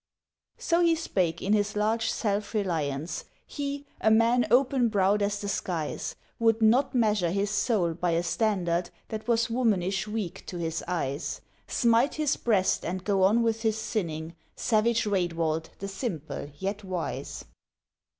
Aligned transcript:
So 0.57 0.81
he 0.81 0.95
spake 0.95 1.43
in 1.43 1.53
his 1.53 1.75
large 1.75 2.09
self 2.09 2.55
reliance, 2.55 3.25
he, 3.45 3.85
a 3.99 4.09
man 4.09 4.47
open 4.49 4.89
browed 4.89 5.21
as 5.21 5.39
the 5.39 5.47
skies; 5.47 6.15
Would 6.39 6.59
not 6.59 6.95
measure 6.95 7.29
his 7.29 7.51
soul 7.51 7.93
by 7.93 8.09
a 8.13 8.23
standard 8.23 8.89
that 9.09 9.27
was 9.27 9.51
womanish 9.51 10.07
weak 10.07 10.43
to 10.47 10.57
his 10.57 10.83
eyes, 10.87 11.41
Smite 11.67 12.15
his 12.15 12.35
breast 12.35 12.83
and 12.83 13.03
go 13.03 13.21
on 13.21 13.43
with 13.43 13.61
his 13.61 13.77
sinning, 13.77 14.33
savage 14.55 15.05
Raedwald, 15.05 15.69
the 15.77 15.87
simple 15.87 16.49
yet 16.57 16.83
wise! 16.83 17.45